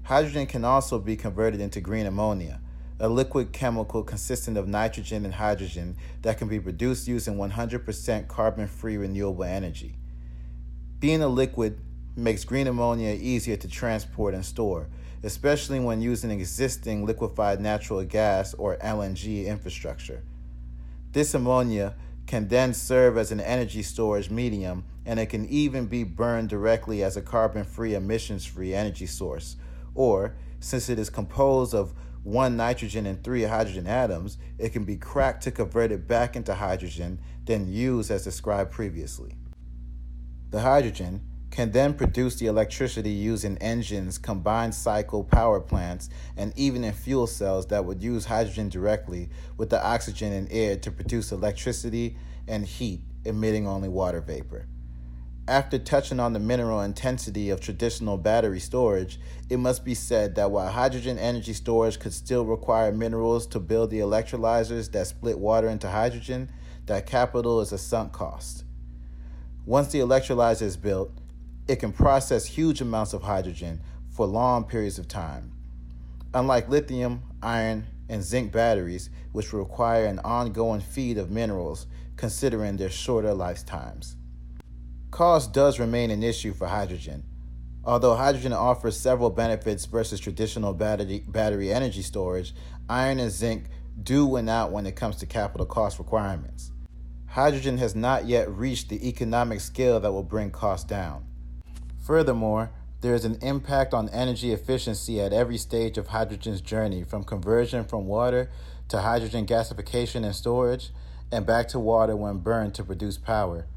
Hydrogen 0.03 0.47
can 0.47 0.65
also 0.65 0.99
be 0.99 1.15
converted 1.15 1.61
into 1.61 1.79
green 1.79 2.05
ammonia, 2.05 2.59
a 2.99 3.07
liquid 3.07 3.53
chemical 3.53 4.03
consisting 4.03 4.57
of 4.57 4.67
nitrogen 4.67 5.23
and 5.23 5.33
hydrogen 5.33 5.95
that 6.23 6.37
can 6.37 6.49
be 6.49 6.59
produced 6.59 7.07
using 7.07 7.35
100% 7.35 8.27
carbon 8.27 8.67
free 8.67 8.97
renewable 8.97 9.45
energy. 9.45 9.95
Being 10.99 11.21
a 11.21 11.27
liquid 11.27 11.79
makes 12.17 12.43
green 12.43 12.67
ammonia 12.67 13.17
easier 13.19 13.55
to 13.55 13.67
transport 13.67 14.33
and 14.33 14.45
store, 14.45 14.87
especially 15.23 15.79
when 15.79 16.01
using 16.01 16.31
existing 16.31 17.05
liquefied 17.05 17.61
natural 17.61 18.03
gas 18.03 18.53
or 18.53 18.77
LNG 18.77 19.45
infrastructure. 19.45 20.21
This 21.13 21.33
ammonia 21.33 21.95
can 22.27 22.49
then 22.49 22.73
serve 22.73 23.17
as 23.17 23.31
an 23.31 23.39
energy 23.39 23.83
storage 23.83 24.29
medium 24.29 24.83
and 25.05 25.19
it 25.19 25.27
can 25.27 25.47
even 25.47 25.85
be 25.85 26.03
burned 26.03 26.49
directly 26.49 27.03
as 27.03 27.17
a 27.17 27.21
carbon 27.21 27.63
free, 27.63 27.95
emissions 27.95 28.45
free 28.45 28.73
energy 28.73 29.05
source. 29.05 29.55
Or, 29.95 30.35
since 30.59 30.89
it 30.89 30.99
is 30.99 31.09
composed 31.09 31.73
of 31.73 31.93
one 32.23 32.55
nitrogen 32.55 33.05
and 33.05 33.21
three 33.23 33.43
hydrogen 33.43 33.85
atoms, 33.85 34.37
it 34.57 34.69
can 34.69 34.85
be 34.85 34.95
cracked 34.95 35.43
to 35.43 35.51
convert 35.51 35.91
it 35.91 36.07
back 36.07 36.35
into 36.35 36.55
hydrogen, 36.55 37.19
then 37.43 37.67
used 37.67 38.09
as 38.09 38.23
described 38.23 38.71
previously. 38.71 39.35
The 40.49 40.61
hydrogen 40.61 41.21
can 41.51 41.71
then 41.71 41.93
produce 41.93 42.35
the 42.37 42.47
electricity 42.47 43.11
used 43.11 43.45
in 43.45 43.57
engines, 43.59 44.17
combined 44.17 44.73
cycle 44.73 45.23
power 45.23 45.59
plants, 45.59 46.09
and 46.35 46.51
even 46.55 46.83
in 46.83 46.93
fuel 46.93 47.27
cells 47.27 47.67
that 47.67 47.85
would 47.85 48.01
use 48.01 48.25
hydrogen 48.25 48.69
directly 48.69 49.29
with 49.57 49.69
the 49.69 49.85
oxygen 49.85 50.33
and 50.33 50.51
air 50.51 50.77
to 50.77 50.91
produce 50.91 51.31
electricity 51.31 52.17
and 52.47 52.65
heat, 52.65 53.01
emitting 53.25 53.67
only 53.67 53.89
water 53.89 54.19
vapor. 54.19 54.65
After 55.47 55.77
touching 55.77 56.21
on 56.21 56.31
the 56.31 56.39
mineral 56.39 56.81
intensity 56.81 57.49
of 57.49 57.59
traditional 57.59 58.17
battery 58.17 58.61
storage, 58.61 59.19
it 59.49 59.57
must 59.57 59.83
be 59.83 59.93
said 59.93 60.35
that 60.35 60.51
while 60.51 60.71
hydrogen 60.71 61.19
energy 61.19 61.51
storage 61.51 61.99
could 61.99 62.13
still 62.13 62.45
require 62.45 62.93
minerals 62.93 63.45
to 63.47 63.59
build 63.59 63.89
the 63.89 63.99
electrolyzers 63.99 64.89
that 64.93 65.07
split 65.07 65.37
water 65.37 65.67
into 65.67 65.89
hydrogen, 65.89 66.49
that 66.85 67.05
capital 67.05 67.59
is 67.59 67.73
a 67.73 67.77
sunk 67.77 68.13
cost. 68.13 68.63
Once 69.65 69.89
the 69.89 69.99
electrolyzer 69.99 70.61
is 70.61 70.77
built, 70.77 71.11
it 71.67 71.75
can 71.75 71.91
process 71.91 72.45
huge 72.45 72.79
amounts 72.79 73.11
of 73.11 73.23
hydrogen 73.23 73.81
for 74.11 74.25
long 74.25 74.63
periods 74.63 74.97
of 74.97 75.09
time. 75.09 75.51
Unlike 76.33 76.69
lithium, 76.69 77.21
iron, 77.41 77.85
and 78.07 78.23
zinc 78.23 78.53
batteries, 78.53 79.09
which 79.33 79.51
require 79.51 80.05
an 80.05 80.19
ongoing 80.19 80.81
feed 80.81 81.17
of 81.17 81.29
minerals 81.29 81.85
considering 82.15 82.77
their 82.77 82.89
shorter 82.89 83.33
lifetimes. 83.33 84.15
Cost 85.13 85.53
does 85.53 85.79
remain 85.79 86.09
an 86.09 86.23
issue 86.23 86.53
for 86.53 86.65
hydrogen. 86.65 87.23
Although 87.85 88.15
hydrogen 88.15 88.51
offers 88.51 88.99
several 88.99 89.29
benefits 89.29 89.85
versus 89.85 90.19
traditional 90.19 90.73
battery, 90.73 91.23
battery 91.27 91.71
energy 91.71 92.01
storage, 92.01 92.55
iron 92.89 93.19
and 93.19 93.29
zinc 93.29 93.65
do 94.01 94.25
win 94.25 94.49
out 94.49 94.71
when 94.71 94.87
it 94.87 94.95
comes 94.95 95.17
to 95.17 95.27
capital 95.27 95.67
cost 95.67 95.99
requirements. 95.99 96.71
Hydrogen 97.27 97.77
has 97.77 97.93
not 97.93 98.25
yet 98.25 98.49
reached 98.49 98.89
the 98.89 99.07
economic 99.07 99.59
scale 99.59 99.99
that 99.99 100.11
will 100.11 100.23
bring 100.23 100.49
costs 100.49 100.89
down. 100.89 101.27
Furthermore, 102.03 102.71
there 103.01 103.13
is 103.13 103.23
an 103.23 103.37
impact 103.43 103.93
on 103.93 104.09
energy 104.09 104.51
efficiency 104.51 105.21
at 105.21 105.31
every 105.31 105.57
stage 105.57 105.99
of 105.99 106.07
hydrogen's 106.07 106.59
journey 106.59 107.03
from 107.03 107.23
conversion 107.23 107.85
from 107.85 108.07
water 108.07 108.49
to 108.87 109.01
hydrogen 109.01 109.45
gasification 109.45 110.25
and 110.25 110.33
storage, 110.33 110.89
and 111.31 111.45
back 111.45 111.67
to 111.67 111.77
water 111.77 112.15
when 112.15 112.39
burned 112.39 112.73
to 112.73 112.83
produce 112.83 113.19
power. 113.19 113.67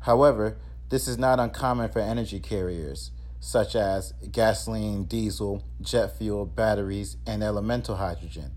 However, 0.00 0.56
this 0.92 1.08
is 1.08 1.16
not 1.16 1.40
uncommon 1.40 1.90
for 1.90 2.00
energy 2.00 2.38
carriers, 2.38 3.12
such 3.40 3.74
as 3.74 4.12
gasoline, 4.30 5.04
diesel, 5.04 5.64
jet 5.80 6.18
fuel, 6.18 6.44
batteries, 6.44 7.16
and 7.26 7.42
elemental 7.42 7.96
hydrogen. 7.96 8.50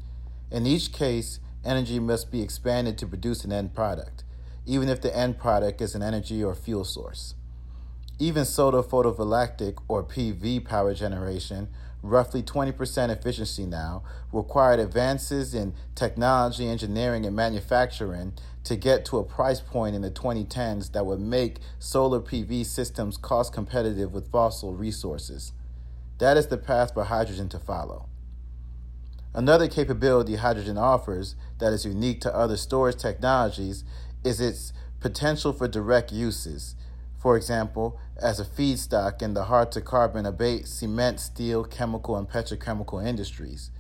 In 0.52 0.68
each 0.68 0.92
case, 0.92 1.40
energy 1.64 1.98
must 1.98 2.34
be 2.34 2.42
expanded 2.42 2.98
to 2.98 3.08
produce 3.08 3.46
an 3.46 3.54
end 3.54 3.74
product, 3.74 4.26
even 4.66 4.90
if 4.90 5.00
the 5.00 5.16
end 5.16 5.40
product 5.40 5.80
is 5.80 5.96
an 5.96 6.04
energy 6.04 6.44
or 6.44 6.54
fuel 6.54 6.84
source. 6.84 7.36
Even 8.20 8.44
solar 8.44 8.84
photovoltaic 8.84 9.78
or 9.88 10.04
PV 10.04 10.66
power 10.66 10.94
generation, 10.94 11.70
roughly 12.10 12.42
20% 12.42 13.10
efficiency 13.10 13.66
now, 13.66 14.04
required 14.32 14.80
advances 14.80 15.54
in 15.54 15.74
technology, 15.96 16.68
engineering, 16.68 17.26
and 17.26 17.36
manufacturing 17.36 18.34
to 18.64 18.76
get 18.76 19.06
to 19.06 19.18
a 19.18 19.24
price 19.24 19.60
point 19.60 19.96
in 19.96 20.02
the 20.02 20.12
2010s 20.12 20.92
that 20.92 21.06
would 21.06 21.20
make 21.20 21.58
solar 21.80 22.20
PV 22.20 22.66
systems 22.66 23.18
cost 23.18 23.54
competitive 23.54 24.12
with 24.12 24.32
fossil 24.32 24.74
resources. 24.74 25.54
That 26.18 26.38
is 26.38 26.48
the 26.48 26.58
path 26.58 26.94
for 26.94 27.04
hydrogen 27.04 27.50
to 27.50 27.60
follow. 27.60 28.08
Another 29.34 29.68
capability 29.68 30.36
hydrogen 30.36 30.78
offers 30.78 31.36
that 31.60 31.74
is 31.74 31.86
unique 31.86 32.22
to 32.22 32.34
other 32.34 32.56
storage 32.56 32.96
technologies 32.96 33.84
is 34.24 34.40
its 34.40 34.72
potential 35.02 35.52
for 35.54 35.68
direct 35.68 36.12
uses. 36.12 36.76
For 37.26 37.36
example, 37.36 38.00
as 38.22 38.40
a 38.40 38.46
feedstock 38.46 39.24
in 39.24 39.34
the 39.34 39.46
hard 39.46 39.72
to 39.72 39.82
carbon 39.82 40.28
abate 40.28 40.68
cement, 40.68 41.20
steel, 41.20 41.64
chemical, 41.64 42.18
and 42.18 42.30
petrochemical 42.30 43.04
industries, 43.04 43.72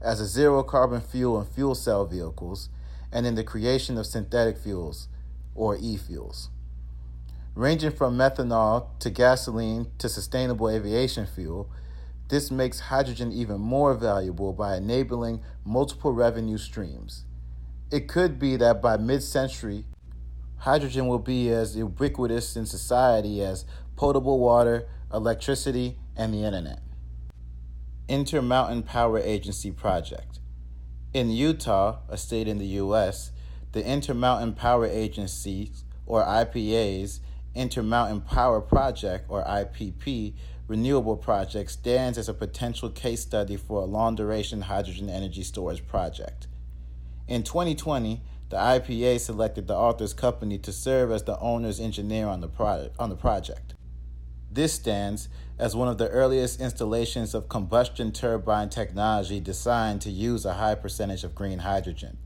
as 0.00 0.22
a 0.22 0.26
zero 0.26 0.62
carbon 0.62 1.02
fuel 1.02 1.38
in 1.38 1.44
fuel 1.44 1.74
cell 1.74 2.06
vehicles, 2.06 2.70
and 3.12 3.26
in 3.26 3.34
the 3.34 3.44
creation 3.44 3.98
of 3.98 4.06
synthetic 4.06 4.56
fuels, 4.56 5.08
or 5.54 5.76
e 5.76 5.98
fuels. 5.98 6.48
Ranging 7.54 7.90
from 7.90 8.16
methanol 8.16 8.86
to 9.00 9.10
gasoline 9.10 9.88
to 9.98 10.08
sustainable 10.08 10.70
aviation 10.70 11.26
fuel, 11.26 11.68
this 12.28 12.50
makes 12.50 12.80
hydrogen 12.80 13.32
even 13.32 13.60
more 13.60 13.92
valuable 13.92 14.54
by 14.54 14.78
enabling 14.78 15.42
multiple 15.62 16.14
revenue 16.14 16.56
streams. 16.56 17.24
It 17.90 18.08
could 18.08 18.38
be 18.38 18.56
that 18.56 18.80
by 18.80 18.96
mid 18.96 19.22
century, 19.22 19.84
hydrogen 20.64 21.06
will 21.06 21.18
be 21.18 21.50
as 21.50 21.76
ubiquitous 21.76 22.56
in 22.56 22.64
society 22.64 23.42
as 23.42 23.66
potable 23.96 24.38
water, 24.38 24.88
electricity, 25.12 25.98
and 26.16 26.32
the 26.32 26.42
internet. 26.42 26.80
Intermountain 28.08 28.82
Power 28.82 29.18
Agency 29.18 29.70
Project. 29.70 30.38
In 31.12 31.28
Utah, 31.28 31.98
a 32.08 32.16
state 32.16 32.48
in 32.48 32.56
the 32.56 32.80
U.S., 32.82 33.30
the 33.72 33.84
Intermountain 33.84 34.54
Power 34.54 34.86
Agency, 34.86 35.70
or 36.06 36.24
IPA's, 36.24 37.20
Intermountain 37.54 38.22
Power 38.22 38.62
Project, 38.62 39.26
or 39.28 39.44
IPP, 39.44 40.32
renewable 40.66 41.18
project 41.18 41.72
stands 41.72 42.16
as 42.16 42.30
a 42.30 42.34
potential 42.34 42.88
case 42.88 43.20
study 43.20 43.58
for 43.58 43.82
a 43.82 43.84
long 43.84 44.14
duration 44.14 44.62
hydrogen 44.62 45.10
energy 45.10 45.42
storage 45.42 45.86
project. 45.86 46.46
In 47.28 47.42
2020, 47.42 48.22
the 48.50 48.56
IPA 48.56 49.20
selected 49.20 49.66
the 49.66 49.74
author's 49.74 50.14
company 50.14 50.58
to 50.58 50.72
serve 50.72 51.10
as 51.10 51.24
the 51.24 51.38
owner's 51.38 51.80
engineer 51.80 52.26
on 52.26 52.40
the, 52.40 52.48
project, 52.48 52.94
on 52.98 53.10
the 53.10 53.16
project. 53.16 53.74
This 54.50 54.72
stands 54.74 55.28
as 55.58 55.74
one 55.74 55.88
of 55.88 55.98
the 55.98 56.08
earliest 56.08 56.60
installations 56.60 57.34
of 57.34 57.48
combustion 57.48 58.12
turbine 58.12 58.68
technology 58.68 59.40
designed 59.40 60.00
to 60.02 60.10
use 60.10 60.44
a 60.44 60.54
high 60.54 60.74
percentage 60.74 61.24
of 61.24 61.34
green 61.34 61.60
hydrogen. 61.60 62.18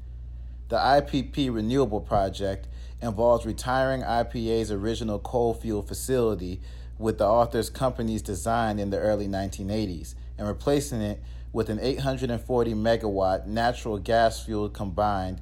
The 0.69 0.77
IPP 0.77 1.55
Renewable 1.55 2.01
Project 2.01 2.69
involves 3.01 3.47
retiring 3.47 4.03
IPA's 4.03 4.71
original 4.71 5.19
coal 5.19 5.55
fuel 5.55 5.83
facility 5.83 6.61
with 6.99 7.19
the 7.19 7.27
author's 7.27 7.71
company's 7.71 8.23
design 8.23 8.79
in 8.79 8.91
the 8.91 8.99
early 8.99 9.29
1980s 9.29 10.15
and 10.37 10.47
replacing 10.47 11.01
it 11.01 11.23
with 11.53 11.71
an 11.71 11.79
840 11.81 12.75
megawatt 12.75 13.47
natural 13.47 13.99
gas 13.99 14.45
fueled 14.45 14.75
combined 14.75 15.41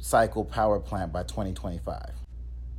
cycle 0.00 0.44
power 0.44 0.78
plant 0.78 1.12
by 1.12 1.22
2025. 1.22 2.12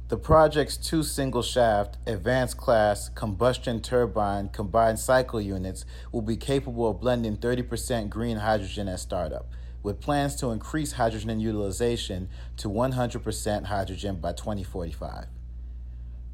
The 0.09 0.17
project's 0.17 0.75
two 0.75 1.03
single 1.03 1.43
shaft, 1.43 1.97
advanced 2.07 2.57
class 2.57 3.09
combustion 3.09 3.79
turbine 3.79 4.49
combined 4.49 4.97
cycle 4.97 5.39
units 5.39 5.85
will 6.11 6.23
be 6.23 6.35
capable 6.35 6.89
of 6.89 6.99
blending 6.99 7.37
30% 7.37 8.09
green 8.09 8.37
hydrogen 8.37 8.87
at 8.87 8.99
startup, 8.99 9.51
with 9.83 10.01
plans 10.01 10.35
to 10.37 10.49
increase 10.49 10.93
hydrogen 10.93 11.39
utilization 11.39 12.27
to 12.57 12.69
100% 12.69 13.65
hydrogen 13.65 14.15
by 14.15 14.33
2045. 14.33 15.27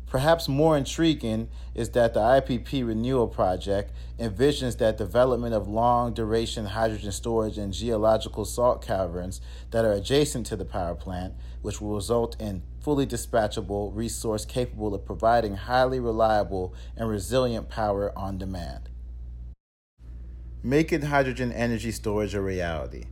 Perhaps 0.07 0.47
more 0.47 0.77
intriguing 0.77 1.49
is 1.73 1.89
that 1.91 2.13
the 2.13 2.19
IPP 2.19 2.87
Renewal 2.87 3.27
Project 3.27 3.91
envisions 4.19 4.77
that 4.77 4.97
development 4.97 5.55
of 5.55 5.67
long 5.67 6.13
duration 6.13 6.65
hydrogen 6.65 7.11
storage 7.11 7.57
in 7.57 7.71
geological 7.71 8.45
salt 8.45 8.85
caverns 8.85 9.41
that 9.71 9.83
are 9.83 9.93
adjacent 9.93 10.45
to 10.45 10.55
the 10.55 10.63
power 10.63 10.95
plant, 10.95 11.33
which 11.61 11.81
will 11.81 11.95
result 11.95 12.39
in 12.39 12.61
fully 12.79 13.07
dispatchable 13.07 13.95
resource 13.95 14.45
capable 14.45 14.93
of 14.93 15.03
providing 15.05 15.55
highly 15.55 15.99
reliable 15.99 16.73
and 16.95 17.09
resilient 17.09 17.67
power 17.67 18.17
on 18.17 18.37
demand. 18.37 18.89
Making 20.61 21.01
hydrogen 21.01 21.51
energy 21.51 21.91
storage 21.91 22.35
a 22.35 22.41
reality. 22.41 23.05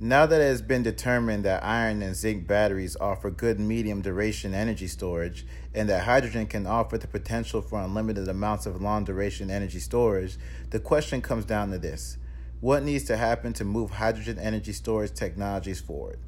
Now 0.00 0.26
that 0.26 0.40
it 0.40 0.44
has 0.44 0.62
been 0.62 0.84
determined 0.84 1.44
that 1.44 1.64
iron 1.64 2.02
and 2.02 2.14
zinc 2.14 2.46
batteries 2.46 2.96
offer 3.00 3.32
good 3.32 3.58
medium 3.58 4.00
duration 4.00 4.54
energy 4.54 4.86
storage, 4.86 5.44
and 5.74 5.88
that 5.88 6.04
hydrogen 6.04 6.46
can 6.46 6.68
offer 6.68 6.98
the 6.98 7.08
potential 7.08 7.60
for 7.60 7.80
unlimited 7.82 8.28
amounts 8.28 8.64
of 8.64 8.80
long 8.80 9.02
duration 9.02 9.50
energy 9.50 9.80
storage, 9.80 10.36
the 10.70 10.78
question 10.78 11.20
comes 11.20 11.44
down 11.44 11.72
to 11.72 11.78
this 11.78 12.16
What 12.60 12.84
needs 12.84 13.02
to 13.06 13.16
happen 13.16 13.52
to 13.54 13.64
move 13.64 13.90
hydrogen 13.90 14.38
energy 14.38 14.72
storage 14.72 15.14
technologies 15.14 15.80
forward? 15.80 16.20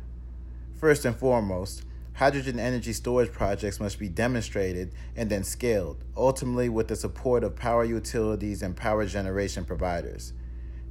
First 0.74 1.04
and 1.04 1.14
foremost, 1.14 1.84
hydrogen 2.14 2.58
energy 2.58 2.92
storage 2.92 3.30
projects 3.30 3.78
must 3.78 4.00
be 4.00 4.08
demonstrated 4.08 4.92
and 5.14 5.30
then 5.30 5.44
scaled, 5.44 6.02
ultimately, 6.16 6.68
with 6.68 6.88
the 6.88 6.96
support 6.96 7.44
of 7.44 7.54
power 7.54 7.84
utilities 7.84 8.62
and 8.62 8.76
power 8.76 9.06
generation 9.06 9.64
providers. 9.64 10.32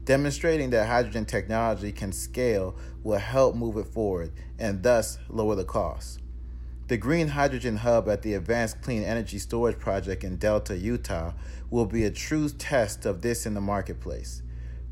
Demonstrating 0.10 0.72
that 0.72 0.88
hydrogen 0.88 1.24
technology 1.24 1.92
can 1.92 2.12
scale 2.12 2.76
will 3.04 3.20
help 3.20 3.56
move 3.56 3.78
it 3.78 3.86
forward 3.86 4.32
and 4.58 4.82
thus 4.82 5.20
lower 5.30 5.54
the 5.54 5.64
cost. 5.64 6.20
The 6.88 6.98
Green 6.98 7.28
Hydrogen 7.28 7.78
Hub 7.78 8.10
at 8.10 8.24
the 8.24 8.34
Advanced 8.34 8.82
Clean 8.82 9.04
Energy 9.04 9.38
Storage 9.38 9.78
Project 9.78 10.24
in 10.24 10.38
Delta, 10.38 10.76
Utah, 10.76 11.34
will 11.70 11.86
be 11.86 12.06
a 12.06 12.10
true 12.10 12.50
test 12.50 13.06
of 13.06 13.22
this 13.22 13.46
in 13.46 13.54
the 13.54 13.62
marketplace. 13.62 14.42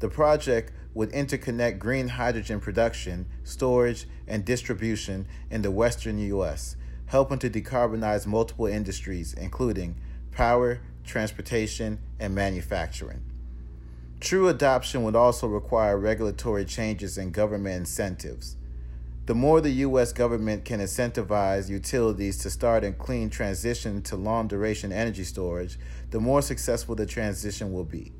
The 0.02 0.08
project 0.08 0.72
would 0.94 1.12
interconnect 1.14 1.80
green 1.80 2.10
hydrogen 2.10 2.60
production, 2.60 3.26
storage, 3.44 4.06
and 4.28 4.46
distribution 4.46 5.28
in 5.50 5.64
the 5.64 5.72
western 5.72 6.20
U.S., 6.20 6.76
helping 7.08 7.40
to 7.40 7.50
decarbonize 7.50 8.28
multiple 8.28 8.68
industries, 8.68 9.34
including 9.34 9.96
power, 10.30 10.80
transportation, 11.04 11.98
and 12.20 12.36
manufacturing. 12.36 13.24
True 14.20 14.48
adoption 14.48 15.04
would 15.04 15.16
also 15.16 15.48
require 15.48 15.98
regulatory 15.98 16.66
changes 16.66 17.18
and 17.18 17.32
government 17.32 17.76
incentives. 17.76 18.56
The 19.28 19.36
more 19.36 19.62
the 19.62 19.70
U.S. 19.70 20.12
government 20.12 20.66
can 20.66 20.80
incentivize 20.80 21.70
utilities 21.70 22.38
to 22.40 22.50
start 22.50 22.84
a 22.84 22.94
clean 22.94 23.30
transition 23.30 24.02
to 24.04 24.16
long 24.16 24.48
duration 24.48 24.92
energy 24.92 25.24
storage, 25.24 25.78
the 26.10 26.20
more 26.20 26.42
successful 26.42 26.96
the 26.96 27.06
transition 27.06 27.72
will 27.74 27.84
be. 27.84 28.14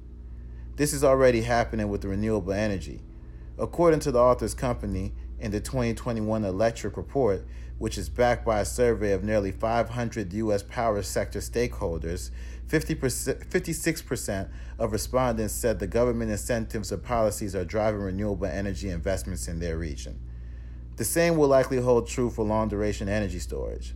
This 0.76 0.94
is 0.94 1.04
already 1.04 1.42
happening 1.42 1.90
with 1.90 2.06
renewable 2.06 2.54
energy. 2.54 3.02
According 3.58 4.02
to 4.02 4.12
the 4.12 4.20
author's 4.20 4.54
company, 4.54 5.14
in 5.40 5.52
the 5.52 5.60
2021 5.60 6.44
Electric 6.44 6.98
Report, 6.98 7.46
which 7.78 7.98
is 7.98 8.10
backed 8.10 8.46
by 8.46 8.60
a 8.60 8.66
survey 8.66 9.12
of 9.12 9.24
nearly 9.24 9.52
500 9.52 10.34
U.S. 10.34 10.64
power 10.64 11.02
sector 11.04 11.40
stakeholders, 11.40 12.32
50%, 12.68 13.48
56% 13.48 14.50
of 14.78 14.92
respondents 14.92 15.54
said 15.54 15.80
the 15.80 15.88
government 15.88 16.32
incentives 16.32 16.92
or 16.92 16.98
policies 16.98 17.56
are 17.56 17.66
driving 17.66 18.02
renewable 18.02 18.48
energy 18.48 18.90
investments 18.90 19.48
in 19.48 19.60
their 19.60 19.78
region. 19.78 20.20
The 20.98 21.06
same 21.06 21.38
will 21.38 21.48
likely 21.48 21.80
hold 21.80 22.08
true 22.08 22.30
for 22.30 22.44
long 22.44 22.68
duration 22.68 23.08
energy 23.08 23.40
storage. 23.40 23.94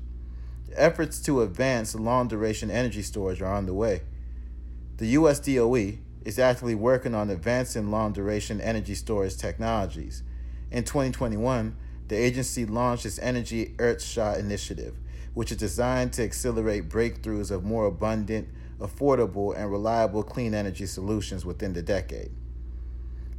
Efforts 0.76 1.20
to 1.24 1.42
advance 1.42 1.96
long 1.96 2.28
duration 2.28 2.72
energy 2.72 3.02
storage 3.02 3.42
are 3.42 3.56
underway. 3.56 4.02
The 4.98 5.08
US 5.08 5.40
DOE 5.40 5.98
is 6.24 6.38
actively 6.40 6.76
working 6.76 7.16
on 7.16 7.30
advancing 7.30 7.90
long 7.90 8.14
duration 8.14 8.62
energy 8.62 8.96
storage 8.96 9.36
technologies. 9.36 10.24
In 10.70 10.84
2021, 10.84 11.76
the 12.12 12.18
agency 12.18 12.66
launched 12.66 13.06
its 13.06 13.20
Energy 13.20 13.74
Earthshot 13.78 14.38
initiative, 14.38 14.98
which 15.34 15.50
is 15.50 15.58
designed 15.58 16.12
to 16.12 16.22
accelerate 16.22 16.90
breakthroughs 16.90 17.52
of 17.52 17.64
more 17.64 17.86
abundant, 17.86 18.50
affordable, 18.82 19.56
and 19.56 19.72
reliable 19.72 20.22
clean 20.22 20.54
energy 20.54 20.86
solutions 20.86 21.46
within 21.46 21.72
the 21.72 21.82
decade. 21.82 22.32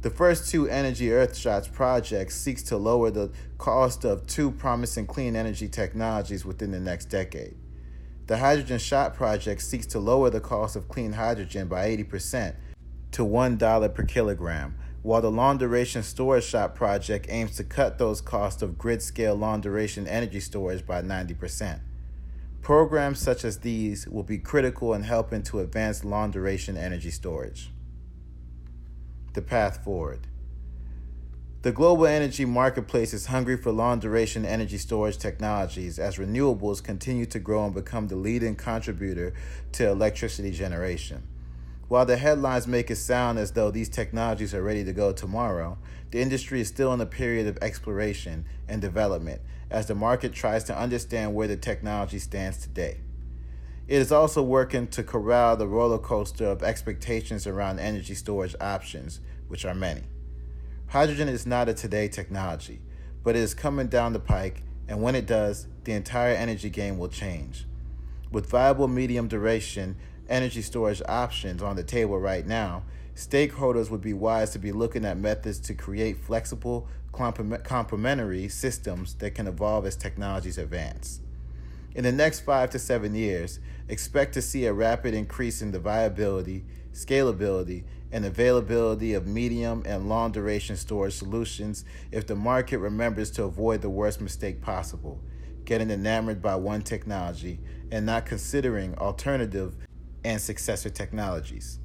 The 0.01 0.09
first 0.09 0.49
two 0.49 0.67
Energy 0.67 1.09
Earthshots 1.09 1.71
projects 1.71 2.35
seeks 2.35 2.63
to 2.63 2.77
lower 2.77 3.11
the 3.11 3.31
cost 3.59 4.05
of 4.05 4.25
two 4.25 4.49
promising 4.49 5.05
clean 5.05 5.35
energy 5.35 5.69
technologies 5.69 6.43
within 6.43 6.71
the 6.71 6.79
next 6.79 7.05
decade. 7.09 7.53
The 8.25 8.39
Hydrogen 8.39 8.79
Shot 8.79 9.13
project 9.13 9.61
seeks 9.61 9.85
to 9.85 9.99
lower 9.99 10.31
the 10.31 10.41
cost 10.41 10.75
of 10.75 10.87
clean 10.87 11.13
hydrogen 11.13 11.67
by 11.67 11.95
80% 11.95 12.55
to 13.11 13.23
$1 13.23 13.93
per 13.93 14.03
kilogram, 14.03 14.75
while 15.03 15.21
the 15.21 15.29
Long 15.29 15.57
Duration 15.57 16.01
Storage 16.01 16.45
Shot 16.45 16.75
project 16.75 17.27
aims 17.29 17.57
to 17.57 17.63
cut 17.65 17.97
those 17.97 18.21
costs 18.21 18.61
of 18.61 18.77
grid 18.77 19.01
scale 19.01 19.35
long 19.35 19.59
duration 19.59 20.07
energy 20.07 20.39
storage 20.39 20.85
by 20.85 21.01
90%. 21.01 21.81
Programs 22.61 23.19
such 23.19 23.43
as 23.43 23.59
these 23.59 24.07
will 24.07 24.23
be 24.23 24.37
critical 24.37 24.93
in 24.93 25.03
helping 25.03 25.43
to 25.43 25.59
advance 25.59 26.05
long 26.05 26.31
duration 26.31 26.77
energy 26.77 27.11
storage. 27.11 27.69
The 29.33 29.41
path 29.41 29.83
forward. 29.83 30.27
The 31.63 31.73
global 31.73 32.05
energy 32.05 32.45
marketplace 32.45 33.13
is 33.13 33.25
hungry 33.25 33.57
for 33.57 33.73
long 33.73 33.99
duration 33.99 34.45
energy 34.45 34.77
storage 34.77 35.17
technologies 35.17 35.99
as 35.99 36.17
renewables 36.17 36.81
continue 36.81 37.25
to 37.25 37.39
grow 37.39 37.65
and 37.65 37.73
become 37.73 38.07
the 38.07 38.15
leading 38.15 38.55
contributor 38.55 39.33
to 39.73 39.89
electricity 39.89 40.51
generation. 40.51 41.23
While 41.93 42.07
the 42.07 42.17
headlines 42.17 42.67
make 42.67 42.89
it 42.89 42.95
sound 42.95 43.37
as 43.37 43.51
though 43.51 43.69
these 43.69 43.87
technologies 43.87 44.55
are 44.55 44.63
ready 44.63 44.83
to 44.83 44.93
go 44.93 45.13
tomorrow, 45.13 45.77
the 46.09 46.21
industry 46.21 46.59
is 46.59 46.67
still 46.67 46.91
in 46.91 46.99
a 46.99 47.05
period 47.05 47.45
of 47.45 47.59
exploration 47.61 48.45
and 48.67 48.81
development 48.81 49.41
as 49.69 49.85
the 49.85 49.93
market 49.93 50.33
tries 50.33 50.63
to 50.63 50.75
understand 50.75 51.35
where 51.35 51.47
the 51.47 51.55
technology 51.55 52.17
stands 52.17 52.57
today. 52.57 52.97
It 53.87 53.97
is 53.97 54.11
also 54.11 54.41
working 54.41 54.87
to 54.87 55.03
corral 55.03 55.55
the 55.55 55.67
roller 55.67 55.99
coaster 55.99 56.47
of 56.47 56.63
expectations 56.63 57.45
around 57.45 57.77
energy 57.77 58.15
storage 58.15 58.55
options, 58.59 59.19
which 59.47 59.63
are 59.63 59.75
many. 59.75 60.01
Hydrogen 60.87 61.29
is 61.29 61.45
not 61.45 61.69
a 61.69 61.75
today 61.75 62.07
technology, 62.07 62.81
but 63.23 63.35
it 63.35 63.43
is 63.43 63.53
coming 63.53 63.85
down 63.85 64.13
the 64.13 64.19
pike, 64.19 64.63
and 64.87 65.03
when 65.03 65.13
it 65.13 65.27
does, 65.27 65.67
the 65.83 65.91
entire 65.91 66.33
energy 66.33 66.71
game 66.71 66.97
will 66.97 67.07
change. 67.07 67.67
With 68.31 68.49
viable 68.49 68.87
medium 68.87 69.27
duration 69.27 69.95
energy 70.29 70.61
storage 70.61 71.01
options 71.07 71.61
on 71.61 71.75
the 71.75 71.83
table 71.83 72.19
right 72.19 72.45
now, 72.45 72.83
stakeholders 73.15 73.89
would 73.89 74.01
be 74.01 74.13
wise 74.13 74.51
to 74.51 74.59
be 74.59 74.71
looking 74.71 75.05
at 75.05 75.17
methods 75.17 75.59
to 75.59 75.73
create 75.73 76.17
flexible, 76.17 76.87
complementary 77.11 78.47
systems 78.47 79.13
that 79.15 79.35
can 79.35 79.47
evolve 79.47 79.85
as 79.85 79.95
technologies 79.95 80.57
advance. 80.57 81.19
In 81.95 82.03
the 82.03 82.11
next 82.11 82.39
five 82.39 82.71
to 82.71 82.79
seven 82.79 83.13
years, 83.13 83.59
expect 83.87 84.33
to 84.33 84.41
see 84.41 84.65
a 84.65 84.73
rapid 84.73 85.13
increase 85.13 85.61
in 85.61 85.71
the 85.71 85.79
viability, 85.79 86.65
scalability, 86.91 87.83
and 88.11 88.25
availability 88.25 89.13
of 89.13 89.27
medium 89.27 89.83
and 89.85 90.09
long 90.09 90.31
duration 90.31 90.75
storage 90.75 91.13
solutions 91.13 91.85
if 92.11 92.25
the 92.25 92.35
market 92.35 92.77
remembers 92.79 93.29
to 93.31 93.43
avoid 93.43 93.81
the 93.81 93.89
worst 93.89 94.21
mistake 94.21 94.61
possible, 94.61 95.19
getting 95.65 95.91
enamored 95.91 96.41
by 96.41 96.55
one 96.55 96.81
technology 96.81 97.59
and 97.91 98.05
not 98.05 98.25
considering 98.25 98.95
alternative 98.97 99.75
and 100.23 100.41
successor 100.41 100.89
technologies. 100.89 101.79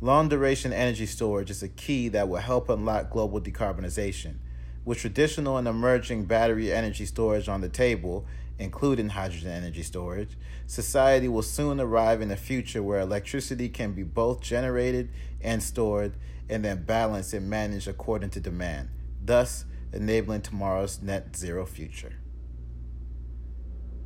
Long 0.00 0.28
duration 0.28 0.72
energy 0.72 1.06
storage 1.06 1.50
is 1.50 1.62
a 1.62 1.68
key 1.68 2.08
that 2.08 2.28
will 2.28 2.40
help 2.40 2.68
unlock 2.68 3.10
global 3.10 3.40
decarbonization. 3.40 4.36
With 4.84 4.98
traditional 4.98 5.56
and 5.56 5.66
emerging 5.66 6.26
battery 6.26 6.72
energy 6.72 7.06
storage 7.06 7.48
on 7.48 7.62
the 7.62 7.68
table, 7.68 8.26
including 8.58 9.08
hydrogen 9.08 9.50
energy 9.50 9.82
storage, 9.82 10.36
society 10.66 11.28
will 11.28 11.42
soon 11.42 11.80
arrive 11.80 12.20
in 12.20 12.30
a 12.30 12.36
future 12.36 12.82
where 12.82 13.00
electricity 13.00 13.68
can 13.68 13.92
be 13.92 14.02
both 14.02 14.40
generated 14.40 15.10
and 15.40 15.62
stored 15.62 16.12
and 16.48 16.64
then 16.64 16.84
balanced 16.84 17.32
and 17.32 17.48
managed 17.48 17.88
according 17.88 18.30
to 18.30 18.40
demand, 18.40 18.90
thus 19.24 19.64
enabling 19.92 20.42
tomorrow's 20.42 21.00
net 21.00 21.34
zero 21.34 21.64
future. 21.64 22.12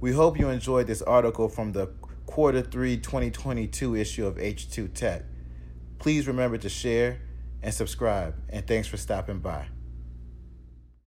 We 0.01 0.13
hope 0.13 0.39
you 0.39 0.49
enjoyed 0.49 0.87
this 0.87 1.03
article 1.03 1.49
from 1.49 1.73
the 1.73 1.89
quarter 2.29 2.61
3 2.61 2.99
2022 2.99 3.97
issue 3.97 4.27
of 4.27 4.37
H2 4.37 4.93
Tech. 4.93 5.25
Please 5.99 6.29
remember 6.29 6.59
to 6.59 6.69
share 6.69 7.21
and 7.63 7.73
subscribe, 7.73 8.35
and 8.51 8.67
thanks 8.67 8.87
for 8.87 8.99
stopping 8.99 9.39
by. 9.39 9.67